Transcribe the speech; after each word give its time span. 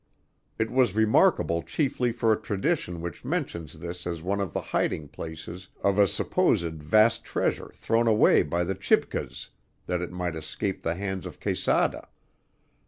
It 0.57 0.71
was 0.71 0.95
remarkable 0.95 1.61
chiefly 1.61 2.11
for 2.11 2.33
a 2.33 2.41
tradition 2.41 3.01
which 3.01 3.23
mentions 3.23 3.73
this 3.77 4.07
as 4.07 4.23
one 4.23 4.41
of 4.41 4.51
the 4.51 4.59
hiding 4.73 5.07
places 5.09 5.67
of 5.83 5.99
a 5.99 6.07
supposed 6.07 6.81
vast 6.81 7.23
treasure 7.23 7.69
thrown 7.75 8.07
away 8.07 8.41
by 8.41 8.63
the 8.63 8.73
Chibcas 8.73 9.49
that 9.85 10.01
it 10.01 10.11
might 10.11 10.35
escape 10.35 10.81
the 10.81 10.95
hands 10.95 11.27
of 11.27 11.39
Quesada. 11.39 12.09